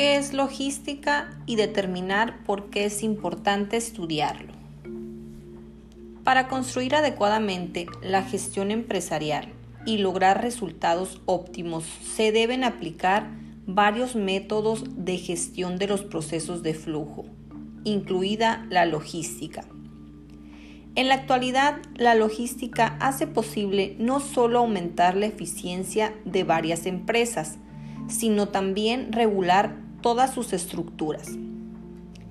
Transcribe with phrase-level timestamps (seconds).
[0.00, 4.54] qué es logística y determinar por qué es importante estudiarlo.
[6.24, 9.52] Para construir adecuadamente la gestión empresarial
[9.84, 13.26] y lograr resultados óptimos se deben aplicar
[13.66, 17.26] varios métodos de gestión de los procesos de flujo,
[17.84, 19.66] incluida la logística.
[20.94, 27.58] En la actualidad, la logística hace posible no solo aumentar la eficiencia de varias empresas,
[28.08, 31.28] sino también regular todas sus estructuras.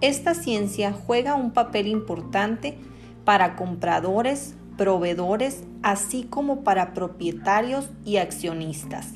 [0.00, 2.78] Esta ciencia juega un papel importante
[3.24, 9.08] para compradores, proveedores, así como para propietarios y accionistas.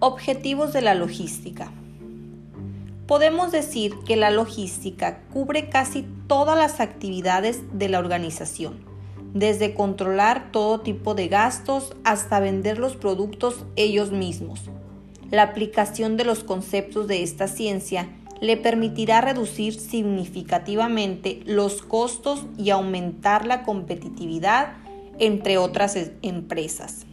[0.00, 1.70] Objetivos de la logística.
[3.06, 8.78] Podemos decir que la logística cubre casi todas las actividades de la organización,
[9.34, 14.70] desde controlar todo tipo de gastos hasta vender los productos ellos mismos.
[15.32, 18.10] La aplicación de los conceptos de esta ciencia
[18.42, 24.74] le permitirá reducir significativamente los costos y aumentar la competitividad
[25.18, 27.06] entre otras empresas.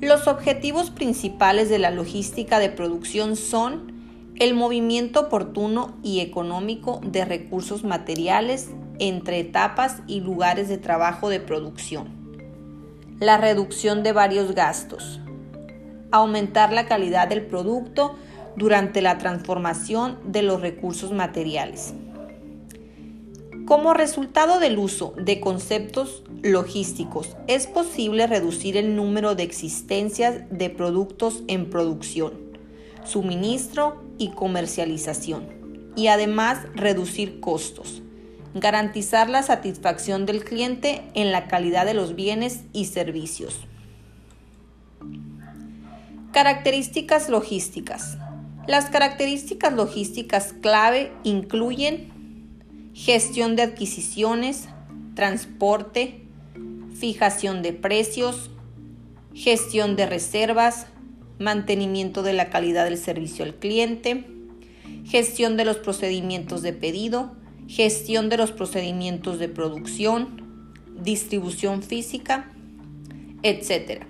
[0.00, 3.92] Los objetivos principales de la logística de producción son
[4.36, 8.68] el movimiento oportuno y económico de recursos materiales
[9.00, 12.19] entre etapas y lugares de trabajo de producción,
[13.20, 15.20] la reducción de varios gastos,
[16.10, 18.16] aumentar la calidad del producto
[18.56, 21.92] durante la transformación de los recursos materiales.
[23.66, 30.70] Como resultado del uso de conceptos logísticos, es posible reducir el número de existencias de
[30.70, 32.32] productos en producción,
[33.04, 38.02] suministro y comercialización, y además reducir costos,
[38.54, 43.60] garantizar la satisfacción del cliente en la calidad de los bienes y servicios.
[46.32, 48.16] Características logísticas.
[48.66, 52.10] Las características logísticas clave incluyen
[52.94, 54.68] gestión de adquisiciones,
[55.14, 56.22] transporte,
[56.94, 58.50] fijación de precios,
[59.34, 60.86] gestión de reservas,
[61.38, 64.26] mantenimiento de la calidad del servicio al cliente,
[65.06, 67.34] gestión de los procedimientos de pedido,
[67.70, 72.50] gestión de los procedimientos de producción, distribución física,
[73.44, 74.02] etc.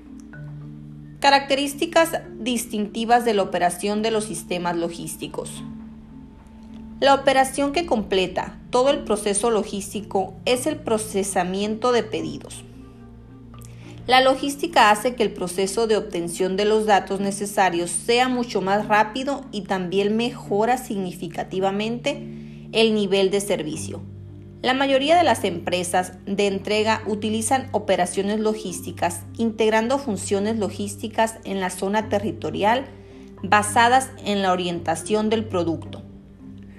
[1.21, 5.63] Características distintivas de la operación de los sistemas logísticos.
[7.01, 12.65] La operación que completa todo el proceso logístico es el procesamiento de pedidos.
[14.07, 18.89] La logística hace que el proceso de obtención de los datos necesarios sea mucho más
[18.89, 22.40] rápido y también mejora significativamente
[22.73, 24.01] el nivel de servicio.
[24.63, 31.71] La mayoría de las empresas de entrega utilizan operaciones logísticas integrando funciones logísticas en la
[31.71, 32.85] zona territorial
[33.43, 36.03] basadas en la orientación del producto,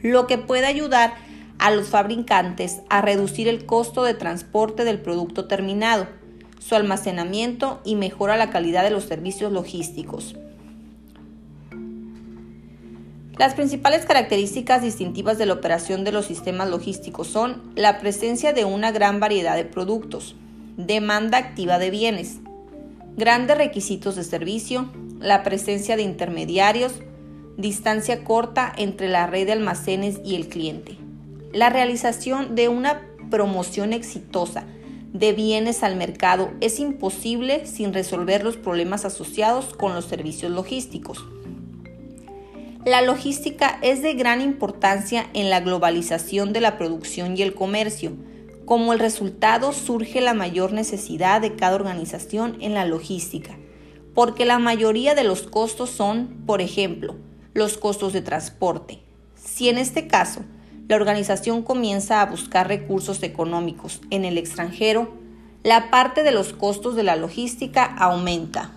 [0.03, 1.16] lo que puede ayudar
[1.57, 6.08] a los fabricantes a reducir el costo de transporte del producto terminado,
[6.59, 10.35] su almacenamiento y mejora la calidad de los servicios logísticos.
[13.41, 18.66] Las principales características distintivas de la operación de los sistemas logísticos son la presencia de
[18.66, 20.35] una gran variedad de productos,
[20.78, 22.38] demanda activa de bienes,
[23.18, 26.94] grandes requisitos de servicio, la presencia de intermediarios,
[27.57, 31.00] distancia corta entre la red de almacenes y el cliente,
[31.52, 34.66] la realización de una promoción exitosa
[35.13, 41.25] de bienes al mercado es imposible sin resolver los problemas asociados con los servicios logísticos.
[42.85, 48.13] La logística es de gran importancia en la globalización de la producción y el comercio.
[48.65, 53.55] Como el resultado surge la mayor necesidad de cada organización en la logística,
[54.15, 57.17] porque la mayoría de los costos son, por ejemplo,
[57.53, 58.99] los costos de transporte.
[59.35, 60.41] Si en este caso
[60.87, 65.13] la organización comienza a buscar recursos económicos en el extranjero,
[65.63, 68.72] la parte de los costos de la logística aumenta.